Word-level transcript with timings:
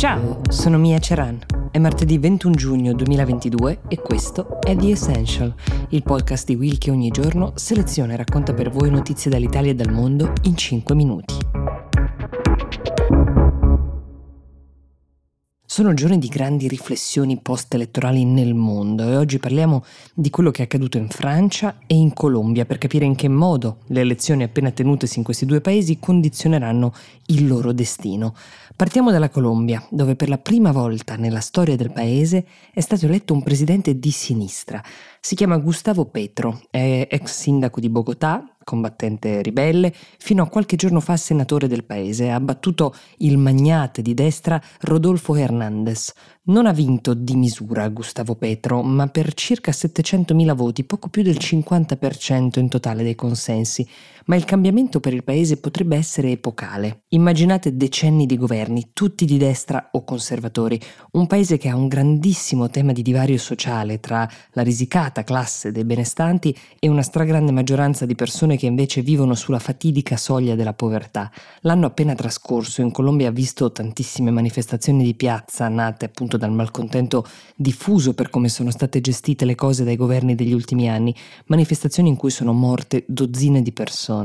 Ciao, 0.00 0.40
sono 0.48 0.78
Mia 0.78 0.98
Ceran. 0.98 1.38
È 1.70 1.76
martedì 1.76 2.16
21 2.16 2.54
giugno 2.54 2.94
2022 2.94 3.80
e 3.86 3.98
questo 3.98 4.58
è 4.62 4.74
The 4.74 4.92
Essential, 4.92 5.54
il 5.90 6.02
podcast 6.02 6.46
di 6.46 6.54
Will 6.54 6.78
che 6.78 6.90
ogni 6.90 7.10
giorno 7.10 7.52
seleziona 7.56 8.14
e 8.14 8.16
racconta 8.16 8.54
per 8.54 8.70
voi 8.70 8.90
notizie 8.90 9.30
dall'Italia 9.30 9.72
e 9.72 9.74
dal 9.74 9.92
mondo 9.92 10.32
in 10.44 10.56
5 10.56 10.94
minuti. 10.94 11.34
Sono 15.80 15.94
giorni 15.94 16.18
di 16.18 16.28
grandi 16.28 16.68
riflessioni 16.68 17.38
post-elettorali 17.38 18.26
nel 18.26 18.52
mondo 18.52 19.02
e 19.04 19.16
oggi 19.16 19.38
parliamo 19.38 19.82
di 20.12 20.28
quello 20.28 20.50
che 20.50 20.60
è 20.60 20.64
accaduto 20.66 20.98
in 20.98 21.08
Francia 21.08 21.78
e 21.86 21.94
in 21.94 22.12
Colombia 22.12 22.66
per 22.66 22.76
capire 22.76 23.06
in 23.06 23.14
che 23.14 23.28
modo 23.28 23.78
le 23.86 24.02
elezioni 24.02 24.42
appena 24.42 24.72
tenutesi 24.72 25.16
in 25.16 25.24
questi 25.24 25.46
due 25.46 25.62
paesi 25.62 25.98
condizioneranno 25.98 26.92
il 27.28 27.46
loro 27.46 27.72
destino. 27.72 28.34
Partiamo 28.76 29.10
dalla 29.10 29.30
Colombia, 29.30 29.82
dove 29.88 30.16
per 30.16 30.28
la 30.28 30.36
prima 30.36 30.70
volta 30.70 31.16
nella 31.16 31.40
storia 31.40 31.76
del 31.76 31.92
paese 31.92 32.44
è 32.74 32.80
stato 32.80 33.06
eletto 33.06 33.32
un 33.32 33.42
presidente 33.42 33.98
di 33.98 34.10
sinistra. 34.10 34.84
Si 35.18 35.34
chiama 35.34 35.56
Gustavo 35.56 36.04
Petro, 36.04 36.60
è 36.68 37.08
ex 37.10 37.40
sindaco 37.40 37.80
di 37.80 37.88
Bogotà, 37.88 38.54
combattente 38.70 39.42
ribelle, 39.42 39.92
fino 40.18 40.44
a 40.44 40.48
qualche 40.48 40.76
giorno 40.76 41.00
fa 41.00 41.16
senatore 41.16 41.66
del 41.66 41.82
paese. 41.82 42.30
Ha 42.30 42.38
battuto 42.38 42.94
il 43.18 43.36
magnate 43.36 44.00
di 44.00 44.14
destra 44.14 44.62
Rodolfo 44.82 45.34
Hernández. 45.34 46.12
Non 46.42 46.66
ha 46.66 46.72
vinto 46.72 47.14
di 47.14 47.34
misura 47.34 47.88
Gustavo 47.88 48.36
Petro, 48.36 48.82
ma 48.82 49.08
per 49.08 49.34
circa 49.34 49.72
700.000 49.72 50.54
voti, 50.54 50.84
poco 50.84 51.08
più 51.08 51.22
del 51.22 51.36
50% 51.36 52.60
in 52.60 52.68
totale 52.68 53.02
dei 53.02 53.16
consensi. 53.16 53.86
Ma 54.26 54.36
il 54.36 54.44
cambiamento 54.44 55.00
per 55.00 55.14
il 55.14 55.24
paese 55.24 55.58
potrebbe 55.58 55.96
essere 55.96 56.30
epocale. 56.30 57.02
Immaginate 57.08 57.76
decenni 57.76 58.26
di 58.26 58.36
governi, 58.36 58.90
tutti 58.92 59.24
di 59.24 59.38
destra 59.38 59.88
o 59.92 60.04
conservatori, 60.04 60.80
un 61.12 61.26
paese 61.26 61.56
che 61.56 61.68
ha 61.68 61.76
un 61.76 61.88
grandissimo 61.88 62.68
tema 62.70 62.92
di 62.92 63.02
divario 63.02 63.38
sociale 63.38 64.00
tra 64.00 64.28
la 64.52 64.62
risicata 64.62 65.24
classe 65.24 65.72
dei 65.72 65.84
benestanti 65.84 66.56
e 66.78 66.88
una 66.88 67.02
stragrande 67.02 67.52
maggioranza 67.52 68.06
di 68.06 68.14
persone 68.14 68.56
che 68.56 68.66
invece 68.66 69.02
vivono 69.02 69.34
sulla 69.34 69.58
fatidica 69.58 70.16
soglia 70.16 70.54
della 70.54 70.74
povertà. 70.74 71.30
L'anno 71.62 71.86
appena 71.86 72.14
trascorso 72.14 72.82
in 72.82 72.90
Colombia 72.90 73.28
ha 73.28 73.32
visto 73.32 73.72
tantissime 73.72 74.30
manifestazioni 74.30 75.02
di 75.02 75.14
piazza 75.14 75.68
nate 75.68 76.04
appunto 76.04 76.36
dal 76.36 76.52
malcontento 76.52 77.26
diffuso 77.56 78.14
per 78.14 78.30
come 78.30 78.48
sono 78.48 78.70
state 78.70 79.00
gestite 79.00 79.44
le 79.44 79.54
cose 79.54 79.84
dai 79.84 79.96
governi 79.96 80.34
degli 80.34 80.52
ultimi 80.52 80.88
anni, 80.88 81.14
manifestazioni 81.46 82.08
in 82.08 82.16
cui 82.16 82.30
sono 82.30 82.52
morte 82.52 83.04
dozzine 83.06 83.62
di 83.62 83.72
persone. 83.72 84.19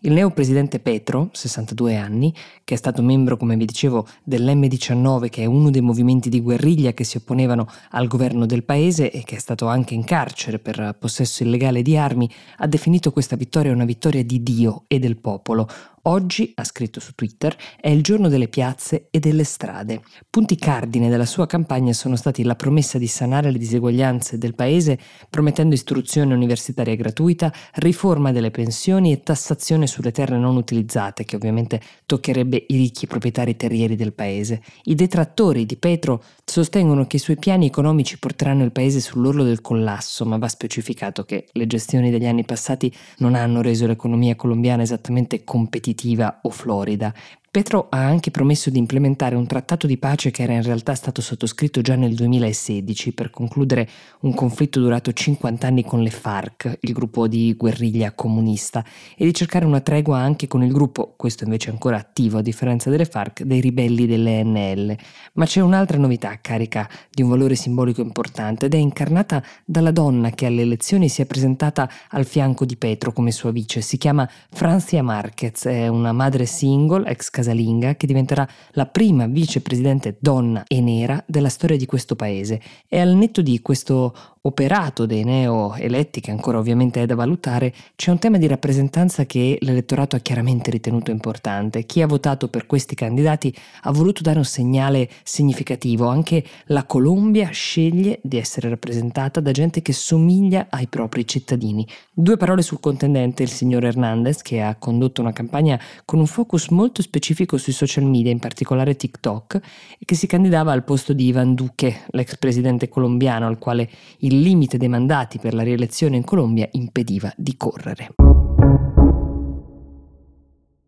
Il 0.00 0.12
neo 0.12 0.30
presidente 0.30 0.78
Petro, 0.78 1.30
62 1.32 1.96
anni, 1.96 2.34
che 2.64 2.74
è 2.74 2.76
stato 2.76 3.02
membro, 3.02 3.36
come 3.36 3.56
vi 3.56 3.64
dicevo, 3.64 4.06
dell'M19, 4.24 5.28
che 5.28 5.42
è 5.42 5.46
uno 5.46 5.70
dei 5.70 5.80
movimenti 5.80 6.28
di 6.28 6.40
guerriglia 6.40 6.92
che 6.92 7.04
si 7.04 7.16
opponevano 7.16 7.68
al 7.90 8.06
governo 8.06 8.46
del 8.46 8.64
paese 8.64 9.10
e 9.10 9.22
che 9.24 9.36
è 9.36 9.38
stato 9.38 9.66
anche 9.66 9.94
in 9.94 10.04
carcere 10.04 10.58
per 10.58 10.96
possesso 10.98 11.42
illegale 11.42 11.82
di 11.82 11.96
armi, 11.96 12.30
ha 12.58 12.66
definito 12.66 13.12
questa 13.12 13.36
vittoria 13.36 13.72
una 13.72 13.84
vittoria 13.84 14.24
di 14.24 14.42
Dio 14.42 14.84
e 14.86 14.98
del 14.98 15.16
popolo, 15.16 15.68
Oggi, 16.06 16.50
ha 16.56 16.64
scritto 16.64 16.98
su 16.98 17.12
Twitter, 17.14 17.56
è 17.80 17.88
il 17.88 18.02
giorno 18.02 18.26
delle 18.28 18.48
piazze 18.48 19.06
e 19.12 19.20
delle 19.20 19.44
strade. 19.44 20.02
Punti 20.28 20.56
cardine 20.56 21.08
della 21.08 21.24
sua 21.24 21.46
campagna 21.46 21.92
sono 21.92 22.16
stati 22.16 22.42
la 22.42 22.56
promessa 22.56 22.98
di 22.98 23.06
sanare 23.06 23.52
le 23.52 23.58
diseguaglianze 23.58 24.36
del 24.36 24.56
paese, 24.56 24.98
promettendo 25.30 25.76
istruzione 25.76 26.34
universitaria 26.34 26.96
gratuita, 26.96 27.52
riforma 27.74 28.32
delle 28.32 28.50
pensioni 28.50 29.12
e 29.12 29.22
tassazione 29.22 29.86
sulle 29.86 30.10
terre 30.10 30.38
non 30.38 30.56
utilizzate, 30.56 31.24
che 31.24 31.36
ovviamente 31.36 31.80
toccherebbe 32.04 32.64
i 32.66 32.76
ricchi 32.76 33.06
proprietari 33.06 33.54
terrieri 33.54 33.94
del 33.94 34.12
paese. 34.12 34.60
I 34.82 34.96
detrattori 34.96 35.64
di 35.66 35.76
Petro 35.76 36.20
sostengono 36.44 37.06
che 37.06 37.14
i 37.14 37.20
suoi 37.20 37.36
piani 37.36 37.66
economici 37.66 38.18
porteranno 38.18 38.64
il 38.64 38.72
paese 38.72 38.98
sull'orlo 38.98 39.44
del 39.44 39.60
collasso, 39.60 40.24
ma 40.24 40.36
va 40.36 40.48
specificato 40.48 41.22
che 41.22 41.46
le 41.52 41.68
gestioni 41.68 42.10
degli 42.10 42.26
anni 42.26 42.44
passati 42.44 42.92
non 43.18 43.36
hanno 43.36 43.62
reso 43.62 43.86
l'economia 43.86 44.34
colombiana 44.34 44.82
esattamente 44.82 45.44
competitiva 45.44 45.90
competitiva 45.92 46.40
o 46.42 46.50
florida, 46.50 47.14
Petro 47.52 47.88
ha 47.90 47.98
anche 47.98 48.30
promesso 48.30 48.70
di 48.70 48.78
implementare 48.78 49.34
un 49.34 49.46
trattato 49.46 49.86
di 49.86 49.98
pace 49.98 50.30
che 50.30 50.42
era 50.42 50.54
in 50.54 50.62
realtà 50.62 50.94
stato 50.94 51.20
sottoscritto 51.20 51.82
già 51.82 51.96
nel 51.96 52.14
2016 52.14 53.12
per 53.12 53.28
concludere 53.28 53.86
un 54.20 54.32
conflitto 54.32 54.80
durato 54.80 55.12
50 55.12 55.66
anni 55.66 55.84
con 55.84 56.00
le 56.00 56.08
FARC, 56.08 56.78
il 56.80 56.94
gruppo 56.94 57.28
di 57.28 57.52
guerriglia 57.54 58.12
comunista, 58.12 58.82
e 59.14 59.26
di 59.26 59.34
cercare 59.34 59.66
una 59.66 59.80
tregua 59.80 60.16
anche 60.16 60.46
con 60.46 60.62
il 60.62 60.72
gruppo, 60.72 61.12
questo 61.14 61.44
invece 61.44 61.68
ancora 61.68 61.98
attivo 61.98 62.38
a 62.38 62.40
differenza 62.40 62.88
delle 62.88 63.04
FARC, 63.04 63.42
dei 63.42 63.60
ribelli 63.60 64.06
dell'ENL. 64.06 64.96
Ma 65.34 65.44
c'è 65.44 65.60
un'altra 65.60 65.98
novità 65.98 66.38
carica 66.40 66.88
di 67.10 67.20
un 67.20 67.28
valore 67.28 67.54
simbolico 67.54 68.00
importante 68.00 68.64
ed 68.64 68.72
è 68.72 68.78
incarnata 68.78 69.44
dalla 69.66 69.90
donna 69.90 70.30
che 70.30 70.46
alle 70.46 70.62
elezioni 70.62 71.10
si 71.10 71.20
è 71.20 71.26
presentata 71.26 71.86
al 72.12 72.24
fianco 72.24 72.64
di 72.64 72.78
Petro 72.78 73.12
come 73.12 73.30
sua 73.30 73.50
vice. 73.50 73.82
Si 73.82 73.98
chiama 73.98 74.26
Francia 74.50 75.02
Marquez, 75.02 75.66
è 75.66 75.88
una 75.88 76.12
madre 76.12 76.46
single, 76.46 77.06
ex 77.10 77.40
casalinga, 77.42 77.96
che 77.96 78.06
diventerà 78.06 78.48
la 78.72 78.86
prima 78.86 79.26
vicepresidente 79.26 80.16
donna 80.18 80.64
e 80.66 80.80
nera 80.80 81.22
della 81.26 81.48
storia 81.48 81.76
di 81.76 81.86
questo 81.86 82.16
paese. 82.16 82.60
E 82.88 82.98
al 82.98 83.14
netto 83.14 83.42
di 83.42 83.60
questo 83.60 84.14
operato 84.44 85.06
dei 85.06 85.22
neo 85.22 85.74
eletti, 85.74 86.20
che 86.20 86.30
ancora 86.30 86.58
ovviamente 86.58 87.02
è 87.02 87.06
da 87.06 87.14
valutare, 87.14 87.72
c'è 87.94 88.10
un 88.10 88.18
tema 88.18 88.38
di 88.38 88.46
rappresentanza 88.46 89.24
che 89.24 89.56
l'elettorato 89.60 90.16
ha 90.16 90.20
chiaramente 90.20 90.70
ritenuto 90.70 91.10
importante. 91.10 91.84
Chi 91.84 92.02
ha 92.02 92.06
votato 92.06 92.48
per 92.48 92.66
questi 92.66 92.94
candidati 92.94 93.54
ha 93.82 93.92
voluto 93.92 94.22
dare 94.22 94.38
un 94.38 94.44
segnale 94.44 95.08
significativo. 95.22 96.06
Anche 96.06 96.44
la 96.66 96.84
Colombia 96.84 97.50
sceglie 97.50 98.18
di 98.22 98.38
essere 98.38 98.68
rappresentata 98.68 99.40
da 99.40 99.52
gente 99.52 99.82
che 99.82 99.92
somiglia 99.92 100.66
ai 100.70 100.86
propri 100.88 101.26
cittadini. 101.26 101.86
Due 102.12 102.36
parole 102.36 102.62
sul 102.62 102.80
contendente, 102.80 103.42
il 103.42 103.50
signor 103.50 103.84
Hernandez, 103.84 104.42
che 104.42 104.60
ha 104.60 104.74
condotto 104.74 105.20
una 105.20 105.32
campagna 105.32 105.80
con 106.04 106.18
un 106.18 106.26
focus 106.26 106.68
molto 106.68 107.00
specifico 107.00 107.31
specifico 107.32 107.56
sui 107.56 107.72
social 107.72 108.04
media, 108.04 108.30
in 108.30 108.38
particolare 108.38 108.94
TikTok, 108.94 109.60
che 110.04 110.14
si 110.14 110.26
candidava 110.26 110.72
al 110.72 110.84
posto 110.84 111.12
di 111.12 111.26
Ivan 111.26 111.54
Duque, 111.54 112.02
l'ex 112.10 112.36
presidente 112.36 112.88
colombiano, 112.88 113.46
al 113.46 113.58
quale 113.58 113.88
il 114.18 114.40
limite 114.40 114.76
dei 114.76 114.88
mandati 114.88 115.38
per 115.38 115.54
la 115.54 115.62
rielezione 115.62 116.16
in 116.16 116.24
Colombia 116.24 116.68
impediva 116.72 117.32
di 117.36 117.56
correre. 117.56 118.41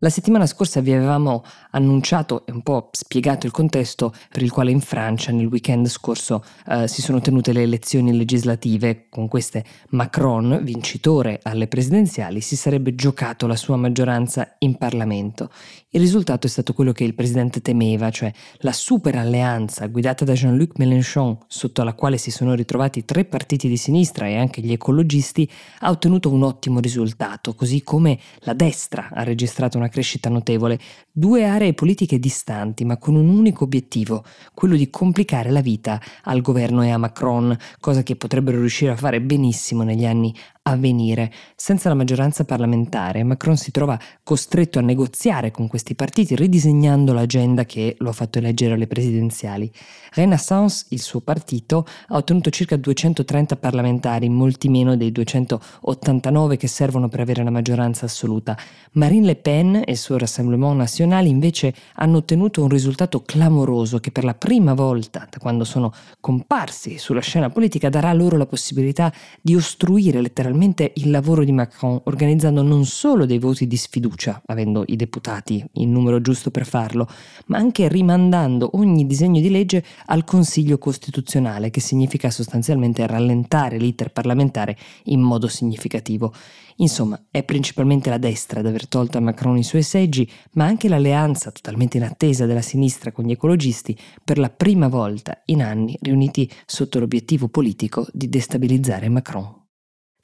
La 0.00 0.10
settimana 0.10 0.44
scorsa 0.44 0.82
vi 0.82 0.92
avevamo 0.92 1.42
annunciato 1.70 2.44
e 2.44 2.52
un 2.52 2.60
po' 2.60 2.90
spiegato 2.92 3.46
il 3.46 3.52
contesto 3.52 4.12
per 4.28 4.42
il 4.42 4.52
quale 4.52 4.70
in 4.70 4.82
Francia 4.82 5.32
nel 5.32 5.46
weekend 5.46 5.88
scorso 5.88 6.44
eh, 6.66 6.86
si 6.86 7.00
sono 7.00 7.22
tenute 7.22 7.54
le 7.54 7.62
elezioni 7.62 8.14
legislative. 8.14 9.06
Con 9.08 9.26
queste 9.26 9.64
Macron, 9.90 10.60
vincitore 10.62 11.40
alle 11.42 11.66
presidenziali, 11.66 12.42
si 12.42 12.56
sarebbe 12.56 12.94
giocato 12.94 13.46
la 13.46 13.56
sua 13.56 13.76
maggioranza 13.76 14.56
in 14.58 14.76
Parlamento. 14.76 15.48
Il 15.88 16.02
risultato 16.02 16.46
è 16.46 16.50
stato 16.50 16.74
quello 16.74 16.92
che 16.92 17.04
il 17.04 17.14
presidente 17.14 17.62
temeva, 17.62 18.10
cioè 18.10 18.30
la 18.58 18.72
super 18.72 19.16
alleanza 19.16 19.86
guidata 19.86 20.26
da 20.26 20.34
Jean-Luc 20.34 20.76
Mélenchon, 20.76 21.38
sotto 21.46 21.82
la 21.84 21.94
quale 21.94 22.18
si 22.18 22.30
sono 22.30 22.52
ritrovati 22.52 23.06
tre 23.06 23.24
partiti 23.24 23.66
di 23.66 23.78
sinistra 23.78 24.26
e 24.26 24.36
anche 24.36 24.60
gli 24.60 24.72
ecologisti, 24.72 25.50
ha 25.80 25.88
ottenuto 25.88 26.30
un 26.30 26.42
ottimo 26.42 26.80
risultato, 26.80 27.54
così 27.54 27.82
come 27.82 28.18
la 28.40 28.52
destra 28.52 29.08
ha 29.10 29.22
registrato 29.22 29.78
una 29.78 29.85
una 29.86 29.88
crescita 29.88 30.28
notevole, 30.28 30.78
due 31.10 31.44
aree 31.44 31.72
politiche 31.72 32.18
distanti 32.18 32.84
ma 32.84 32.98
con 32.98 33.14
un 33.14 33.28
unico 33.28 33.64
obiettivo, 33.64 34.24
quello 34.52 34.76
di 34.76 34.90
complicare 34.90 35.50
la 35.50 35.60
vita 35.60 36.00
al 36.24 36.42
governo 36.42 36.82
e 36.82 36.90
a 36.90 36.98
Macron, 36.98 37.56
cosa 37.80 38.02
che 38.02 38.16
potrebbero 38.16 38.58
riuscire 38.58 38.90
a 38.90 38.96
fare 38.96 39.20
benissimo 39.20 39.82
negli 39.82 40.04
anni 40.04 40.34
a 40.68 40.76
venire. 40.76 41.32
Senza 41.54 41.88
la 41.88 41.94
maggioranza 41.94 42.44
parlamentare, 42.44 43.22
Macron 43.22 43.56
si 43.56 43.70
trova 43.70 43.98
costretto 44.22 44.78
a 44.78 44.82
negoziare 44.82 45.50
con 45.50 45.68
questi 45.68 45.94
partiti, 45.94 46.34
ridisegnando 46.34 47.12
l'agenda 47.12 47.64
che 47.64 47.94
lo 47.98 48.10
ha 48.10 48.12
fatto 48.12 48.38
eleggere 48.38 48.74
alle 48.74 48.88
presidenziali. 48.88 49.70
Renaissance, 50.12 50.86
il 50.90 51.00
suo 51.00 51.20
partito, 51.20 51.86
ha 52.08 52.16
ottenuto 52.16 52.50
circa 52.50 52.76
230 52.76 53.56
parlamentari, 53.56 54.28
molti 54.28 54.68
meno 54.68 54.96
dei 54.96 55.12
289 55.12 56.56
che 56.56 56.66
servono 56.66 57.08
per 57.08 57.20
avere 57.20 57.44
la 57.44 57.50
maggioranza 57.50 58.06
assoluta. 58.06 58.56
Marine 58.92 59.26
Le 59.26 59.36
Pen 59.36 59.76
e 59.76 59.92
il 59.92 59.96
suo 59.96 60.18
Rassemblement 60.18 60.76
National 60.76 61.26
invece 61.26 61.74
hanno 61.94 62.18
ottenuto 62.18 62.62
un 62.62 62.68
risultato 62.68 63.22
clamoroso 63.22 63.98
che 63.98 64.10
per 64.10 64.24
la 64.24 64.34
prima 64.34 64.74
volta 64.74 65.28
da 65.30 65.38
quando 65.38 65.64
sono 65.64 65.92
comparsi 66.18 66.98
sulla 66.98 67.20
scena 67.20 67.50
politica 67.50 67.88
darà 67.88 68.12
loro 68.12 68.36
la 68.36 68.46
possibilità 68.46 69.12
di 69.40 69.54
ostruire 69.54 70.20
letteralmente 70.20 70.54
letteralmente 70.56 70.92
il 70.96 71.10
lavoro 71.10 71.44
di 71.44 71.52
Macron, 71.52 72.00
organizzando 72.04 72.62
non 72.62 72.86
solo 72.86 73.26
dei 73.26 73.38
voti 73.38 73.66
di 73.66 73.76
sfiducia, 73.76 74.42
avendo 74.46 74.84
i 74.86 74.96
deputati 74.96 75.62
in 75.74 75.92
numero 75.92 76.20
giusto 76.20 76.50
per 76.50 76.64
farlo, 76.64 77.06
ma 77.46 77.58
anche 77.58 77.88
rimandando 77.88 78.70
ogni 78.74 79.06
disegno 79.06 79.40
di 79.40 79.50
legge 79.50 79.84
al 80.06 80.24
Consiglio 80.24 80.78
Costituzionale, 80.78 81.70
che 81.70 81.80
significa 81.80 82.30
sostanzialmente 82.30 83.06
rallentare 83.06 83.76
l'iter 83.76 84.10
parlamentare 84.10 84.76
in 85.04 85.20
modo 85.20 85.46
significativo. 85.46 86.32
Insomma, 86.76 87.20
è 87.30 87.42
principalmente 87.42 88.10
la 88.10 88.18
destra 88.18 88.60
ad 88.60 88.66
aver 88.66 88.88
tolto 88.88 89.18
a 89.18 89.20
Macron 89.20 89.56
i 89.56 89.64
suoi 89.64 89.82
seggi, 89.82 90.28
ma 90.52 90.64
anche 90.64 90.88
l'alleanza 90.88 91.50
totalmente 91.50 91.96
in 91.96 92.04
attesa 92.04 92.46
della 92.46 92.62
sinistra 92.62 93.12
con 93.12 93.24
gli 93.24 93.32
ecologisti, 93.32 93.96
per 94.24 94.38
la 94.38 94.50
prima 94.50 94.88
volta 94.88 95.42
in 95.46 95.62
anni 95.62 95.96
riuniti 96.00 96.50
sotto 96.64 96.98
l'obiettivo 96.98 97.48
politico 97.48 98.06
di 98.12 98.28
destabilizzare 98.28 99.08
Macron. 99.08 99.64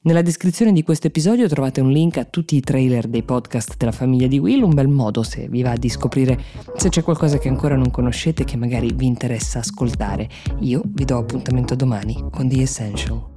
Nella 0.04 0.22
descrizione 0.22 0.72
di 0.72 0.82
questo 0.82 1.06
episodio 1.06 1.46
trovate 1.46 1.81
un 1.81 1.93
link 1.93 2.16
a 2.16 2.25
tutti 2.25 2.56
i 2.56 2.60
trailer 2.60 3.06
dei 3.06 3.22
podcast 3.22 3.76
della 3.76 3.93
famiglia 3.93 4.26
di 4.26 4.40
Will, 4.40 4.62
un 4.62 4.75
bel 4.75 4.88
modo 4.88 5.22
se 5.22 5.46
vi 5.49 5.62
va 5.62 5.76
di 5.76 5.88
scoprire 5.88 6.43
se 6.75 6.88
c'è 6.88 7.04
qualcosa 7.04 7.38
che 7.38 7.49
ancora 7.49 7.76
non 7.76 7.93
conoscete 7.93 8.43
che 8.43 8.56
magari 8.56 8.93
vi 8.93 9.06
interessa 9.06 9.60
ascoltare. 9.60 10.28
Io 10.58 10.82
vi 10.84 11.04
do 11.04 11.19
appuntamento 11.19 11.76
domani 11.76 12.20
con 12.32 12.49
The 12.49 12.62
Essential. 12.62 13.31